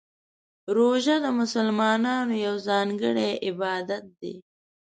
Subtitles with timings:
[0.75, 4.35] روژه د مسلمانانو یو ځانګړی عبادت دی.